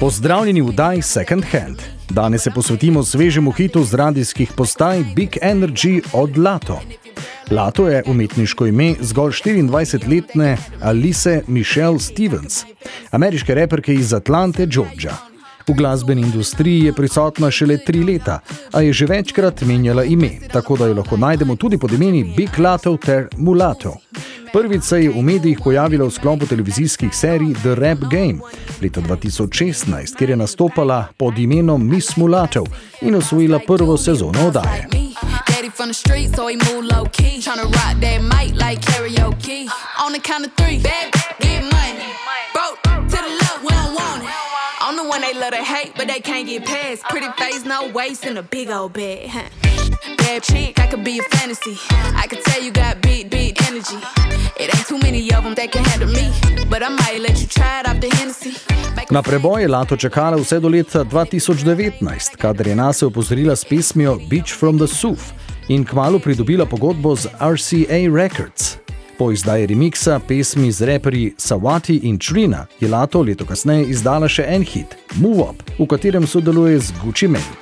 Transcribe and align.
Pozdravljeni 0.00 0.60
v 0.62 0.72
Dai 0.76 1.00
Second 1.02 1.40
Hand. 1.52 1.80
Danes 2.12 2.42
se 2.42 2.50
posvetimo 2.50 3.04
svežemu 3.04 3.50
hitu 3.50 3.84
z 3.84 3.94
radijskih 3.94 4.52
postaj 4.56 4.98
Big 5.16 5.36
Energy 5.42 6.00
od 6.12 6.38
Lato. 6.38 6.80
Lato 7.50 7.88
je 7.88 8.02
umetniško 8.06 8.66
ime 8.66 8.94
zgolj 9.00 9.30
24-letne 9.32 10.56
Alice 10.82 11.42
Michelle 11.46 11.98
Stevens, 11.98 12.64
ameriške 13.10 13.54
reperke 13.54 13.94
iz 13.94 14.12
Atlante, 14.14 14.66
Georgia. 14.66 15.12
V 15.68 15.72
glasbeni 15.74 16.20
industriji 16.22 16.80
je 16.84 16.92
prisotna 16.92 17.50
šele 17.50 17.78
tri 17.86 18.04
leta, 18.04 18.40
a 18.72 18.80
je 18.80 18.92
že 18.92 19.06
večkrat 19.06 19.62
menjala 19.64 20.04
ime, 20.04 20.30
tako 20.52 20.76
da 20.76 20.86
jo 20.86 20.94
lahko 20.94 21.16
najdemo 21.16 21.56
tudi 21.56 21.78
pod 21.78 21.92
imenom 21.92 22.32
Big 22.36 22.58
Lato 22.58 22.96
ter 22.96 23.28
Mulato 23.36 23.94
prvič 24.56 24.84
se 24.88 24.98
je 25.04 25.10
v 25.12 25.20
medijih 25.22 25.58
pojavila 25.64 26.06
v 26.08 26.10
sklopu 26.12 26.46
televizijskih 26.48 27.12
serij 27.12 27.52
The 27.54 27.74
Rap 27.74 27.98
Game 28.08 28.40
leta 28.82 29.00
2016, 29.04 30.16
kjer 30.16 30.30
je 30.30 30.36
nastopala 30.36 31.04
pod 31.18 31.38
imenom 31.38 31.84
Miss 31.88 32.16
Mulatov 32.16 32.64
in 33.00 33.14
osvojila 33.14 33.60
prvo 33.66 33.96
sezono 33.96 34.48
odaje. 34.48 34.88
On 40.06 40.12
the 40.12 40.20
count 40.20 40.46
of 40.46 40.52
three, 40.56 40.78
bad, 40.78 41.08
get 41.40 41.62
money. 41.62 42.04
I'm 44.88 44.94
the 44.94 45.02
one 45.02 45.20
they 45.20 45.34
love 45.34 45.50
to 45.50 45.64
hate, 45.64 45.94
but 45.96 46.06
they 46.06 46.20
can't 46.20 46.46
get 46.46 46.64
past. 46.64 47.02
Pretty 47.10 47.26
face, 47.38 47.64
no 47.64 47.88
waste, 47.88 48.24
and 48.24 48.38
a 48.38 48.42
big 48.42 48.70
old 48.70 48.92
bag. 48.92 49.32
Bad 50.18 50.44
chick, 50.44 50.78
I 50.78 50.86
could 50.86 51.02
be 51.02 51.18
a 51.18 51.22
fantasy. 51.34 51.76
I 52.14 52.26
could 52.30 52.40
tell 52.44 52.62
you 52.62 52.70
got 52.70 53.02
big, 53.02 53.28
big 53.28 53.60
energy. 53.64 53.96
It 54.56 54.72
ain't 54.72 54.86
too 54.86 54.98
many 55.00 55.28
of 55.34 55.42
them 55.42 55.56
that 55.56 55.72
can 55.72 55.82
handle 55.86 56.08
me, 56.10 56.30
but 56.70 56.84
I 56.84 56.88
might 56.90 57.18
let 57.18 57.40
you 57.40 57.48
try 57.48 57.80
it 57.80 57.88
off 57.88 57.98
the 58.00 58.10
Hennessy. 58.14 58.52
Na 59.10 59.22
preboj 59.22 59.60
je 59.62 59.68
Lato 59.68 59.96
čakala 59.96 60.36
vse 60.38 60.60
do 60.60 60.68
leta 60.68 61.02
2019, 61.04 62.36
kadar 62.36 62.66
je 62.66 62.76
nas 62.76 63.02
opozorila 63.02 63.56
s 63.56 63.64
pesmijo 63.64 64.18
Beach 64.30 64.52
from 64.54 64.78
the 64.78 64.86
Souf 64.86 65.32
in 65.68 65.84
kmalo 65.84 66.18
pridobila 66.20 66.64
pogodbo 66.66 67.16
z 67.16 67.26
RCA 67.40 68.06
Records. 68.14 68.75
Po 69.18 69.32
izdaji 69.32 69.66
remixa 69.66 70.20
pesmi 70.28 70.72
z 70.72 70.82
reperi 70.84 71.34
Sawati 71.36 72.00
in 72.08 72.18
Trina 72.18 72.66
je 72.80 72.88
Lato 72.88 73.22
leto 73.22 73.46
kasneje 73.48 73.86
izdala 73.88 74.28
še 74.28 74.44
en 74.48 74.62
hit, 74.62 74.92
Move 75.16 75.42
Up, 75.48 75.62
v 75.78 75.86
katerem 75.88 76.26
sodeluje 76.26 76.78
z 76.80 76.92
Gucci 77.00 77.28
Mane. 77.28 77.56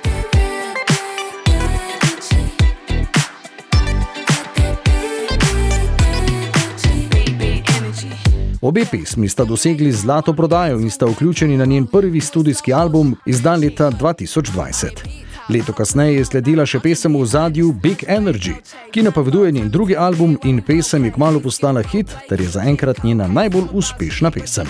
Obe 8.65 8.83
pesmi 8.91 9.29
sta 9.29 9.45
dosegli 9.45 9.91
zlato 9.93 10.33
prodajo 10.33 10.81
in 10.83 10.89
sta 10.91 11.05
vključeni 11.05 11.55
na 11.61 11.65
njen 11.69 11.85
prvi 11.87 12.21
studijski 12.21 12.73
album, 12.73 13.15
izdan 13.29 13.61
leta 13.61 13.91
2020. 13.93 15.23
Leto 15.49 15.73
kasneje 15.77 16.15
je 16.17 16.25
sledila 16.25 16.63
še 16.65 16.79
pesem 16.81 17.13
v 17.13 17.21
zadju 17.29 17.67
Big 17.81 18.01
Energy, 18.09 18.55
ki 18.91 19.03
napoveduje 19.05 19.51
njen 19.53 19.67
drugi 19.69 19.93
album 19.95 20.39
in 20.43 20.57
pesem 20.65 21.05
je 21.05 21.11
kmalo 21.13 21.37
postala 21.43 21.81
hit, 21.85 22.09
ter 22.29 22.41
je 22.41 22.47
zaenkrat 22.55 23.03
njena 23.05 23.27
najbolj 23.29 23.67
uspešna 23.77 24.31
pesem. 24.33 24.65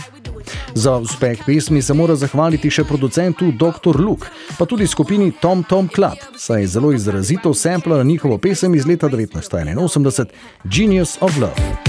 Za 0.76 0.98
uspeh 1.00 1.40
pesmi 1.46 1.80
se 1.82 1.94
mora 1.96 2.16
zahvaliti 2.20 2.70
še 2.70 2.84
producentu 2.86 3.52
Dr. 3.56 3.96
Luke, 3.96 4.28
pa 4.60 4.66
tudi 4.68 4.86
skupini 4.92 5.32
Tom 5.42 5.64
Tom 5.64 5.88
Club, 5.96 6.20
saj 6.38 6.62
je 6.62 6.68
zelo 6.76 6.92
izrazito 6.94 7.54
samplala 7.56 8.04
njihovo 8.06 8.36
pesem 8.38 8.76
iz 8.76 8.84
leta 8.86 9.08
1981 9.08 10.26
Genius 10.66 11.16
of 11.24 11.38
Love. 11.40 11.85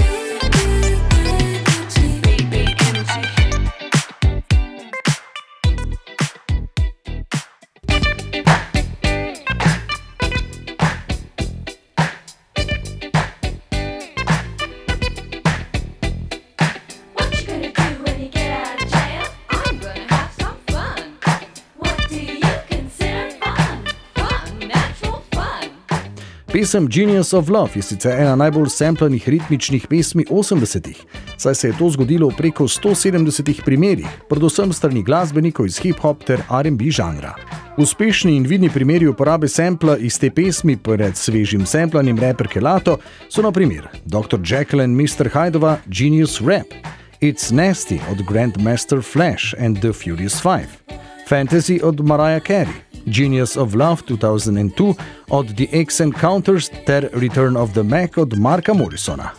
Pesem 26.47 26.87
Genius 26.87 27.33
of 27.33 27.49
Love 27.51 27.71
je 27.75 27.81
sicer 27.83 28.11
ena 28.23 28.31
najbolj 28.39 28.69
sampljenih 28.71 29.25
ritmičnih 29.29 29.83
pesmi 29.91 30.23
80-ih, 30.31 31.01
saj 31.37 31.55
se 31.59 31.67
je 31.67 31.73
to 31.79 31.89
zgodilo 31.91 32.29
v 32.31 32.35
preko 32.37 32.63
170 32.69 33.65
primerih, 33.67 34.07
predvsem 34.31 34.71
strani 34.73 35.03
glasbenikov 35.03 35.65
iz 35.67 35.75
hip-hop 35.83 36.23
ter 36.23 36.39
RB 36.47 36.87
žanra. 36.95 37.33
Uspešni 37.77 38.35
in 38.39 38.47
vidni 38.47 38.69
primeri 38.71 39.07
uporabe 39.11 39.47
sampla 39.51 39.97
iz 39.99 40.15
te 40.23 40.29
pesmi 40.31 40.77
pred 40.77 41.17
svežim 41.19 41.65
samplanjem 41.67 42.17
reperke 42.23 42.61
Lato 42.63 42.95
so 43.29 43.41
naprimer 43.43 43.87
Dr. 44.07 44.39
Jekyll 44.43 44.81
and 44.87 44.95
Mr. 44.95 45.27
Hydova 45.29 45.77
Genius 45.89 46.39
Rap, 46.41 46.71
It's 47.21 47.51
Nasty 47.51 47.99
od 48.11 48.17
Grandmaster 48.23 49.03
Flash 49.03 49.51
and 49.59 49.77
The 49.83 49.91
Furious 49.93 50.39
Five, 50.41 50.69
Fantasy 51.27 51.81
od 51.83 51.99
Mariah 52.05 52.39
Carey. 52.43 52.86
Genius 53.09 53.57
of 53.57 53.73
Love 53.73 54.01
2002 54.07 54.93
od 55.29 55.47
The 55.55 55.67
X 55.81 55.99
Encounters 55.99 56.69
ter 56.85 57.09
Return 57.13 57.55
of 57.57 57.71
the 57.73 57.83
Mac 57.83 58.17
od 58.17 58.39
Marka 58.39 58.73
Morrisona. 58.73 59.29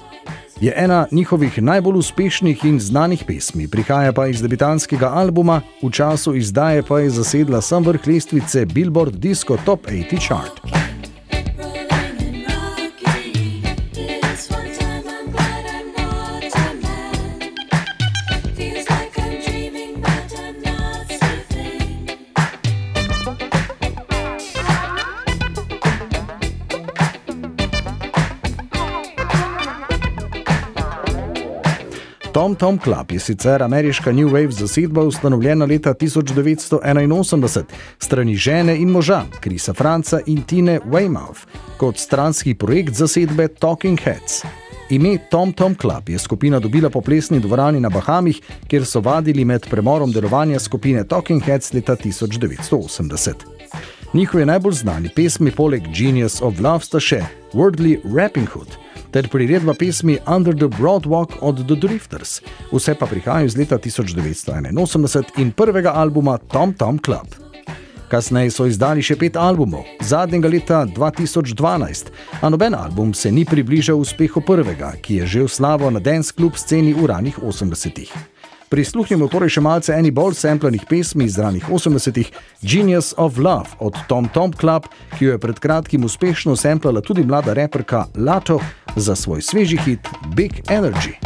Je 0.61 0.73
ena 0.77 1.07
njihovih 1.13 1.63
najbolj 1.63 1.97
uspešnih 1.99 2.65
in 2.65 2.81
znanih 2.81 3.25
pesmi, 3.27 3.69
prihaja 3.69 4.13
pa 4.13 4.27
iz 4.27 4.43
debitanskega 4.43 5.09
albuma, 5.13 5.61
v 5.83 5.91
času 5.91 6.35
izdaje 6.35 6.83
pa 6.83 7.01
je 7.01 7.11
zasedla 7.11 7.61
sam 7.61 7.85
vrh 7.85 8.01
lestvice 8.07 8.67
Billboard 8.67 9.15
Disco 9.17 9.57
Top 9.65 9.87
80 9.87 10.27
Chart. 10.29 10.78
Tom 32.39 32.55
Tom 32.55 32.79
Club 32.79 33.11
je 33.11 33.19
sicer 33.19 33.63
ameriška 33.63 34.13
New 34.13 34.29
Wave 34.29 34.51
zasedba 34.51 35.03
ustanovljena 35.03 35.65
leta 35.65 35.95
1981 35.95 37.65
strani 37.99 38.37
žene 38.37 38.77
in 38.83 38.89
moža 38.91 39.23
Krisa 39.41 39.75
Franca 39.75 40.21
in 40.27 40.43
Tine 40.43 40.81
Weymouth 40.87 41.47
kot 41.77 41.97
stranski 41.99 42.55
projekt 42.55 42.93
zasedbe 42.95 43.49
Talking 43.49 44.01
Heads. 44.01 44.45
Ime 44.91 45.19
Tom 45.31 45.53
Tom 45.53 45.75
Club 45.75 46.09
je 46.09 46.19
skupina 46.19 46.59
dobila 46.61 46.91
po 46.91 47.01
plesni 47.01 47.41
dvorani 47.41 47.81
na 47.81 47.89
Bahamih, 47.89 48.41
kjer 48.67 48.85
so 48.87 49.01
vadili 49.01 49.45
med 49.45 49.67
premorom 49.71 50.13
delovanja 50.13 50.59
skupine 50.59 51.05
Talking 51.09 51.43
Heads 51.43 51.73
leta 51.73 51.97
1980. 51.97 53.33
Njihovi 54.15 54.47
najbolj 54.47 54.73
znani 54.73 55.09
pesmi 55.17 55.51
poleg 55.51 55.83
Genius 55.99 56.41
of 56.43 56.55
Love 56.61 56.81
sta 56.81 57.01
še 57.01 57.25
Worldly 57.53 57.99
Rapping 58.17 58.47
Hood 58.49 58.69
ter 59.15 59.29
priredba 59.29 59.73
pesmi 59.75 60.19
Under 60.29 60.53
the 60.55 60.69
Broadwalk 60.69 61.33
od 61.41 61.65
The 61.67 61.77
Drifters. 61.89 62.41
Vse 62.73 62.95
pa 62.95 63.07
prihaja 63.07 63.45
iz 63.45 63.57
leta 63.57 63.79
1981 63.79 65.25
in 65.37 65.53
prvega 65.53 65.93
albuma 65.95 66.39
Tom 66.39 66.73
Tom 66.73 66.99
Club. 66.99 67.27
Kasneje 68.09 68.51
so 68.51 68.65
izdali 68.65 69.03
še 69.05 69.19
pet 69.21 69.35
albumov, 69.37 69.85
zadnjega 70.01 70.49
leta 70.49 70.79
2012, 70.97 72.09
a 72.41 72.49
noben 72.49 72.73
album 72.75 73.11
se 73.15 73.29
ni 73.33 73.45
približal 73.45 74.01
uspehu 74.01 74.41
prvega, 74.41 74.95
ki 75.05 75.21
je 75.21 75.27
že 75.35 75.43
v 75.45 75.49
slavo 75.53 75.91
na 75.93 76.01
dance 76.01 76.33
klub 76.33 76.57
sceni 76.57 76.97
v 76.97 77.05
ranih 77.05 77.37
80-ih. 77.37 78.09
Prisluhnimo 78.69 79.29
torej 79.33 79.51
še 79.57 79.63
malce 79.65 79.95
eni 79.97 80.11
bolj 80.13 80.37
sampljenih 80.43 80.83
pesmi 80.91 81.25
iz 81.25 81.39
ranih 81.41 81.65
80-ih, 81.73 82.29
Genius 82.61 83.15
of 83.17 83.41
Love 83.41 83.73
od 83.81 83.97
Tom 84.11 84.29
Tom 84.35 84.53
Club, 84.53 84.91
ki 85.17 85.25
jo 85.31 85.35
je 85.37 85.41
pred 85.41 85.57
kratkim 85.63 86.05
uspešno 86.05 86.57
samplala 86.61 87.01
tudi 87.01 87.25
mlada 87.25 87.57
reperka 87.57 88.05
Lato 88.15 88.61
za 88.97 89.17
svoj 89.17 89.41
sveži 89.43 89.81
hit 89.87 90.13
Big 90.37 90.61
Energy. 90.69 91.17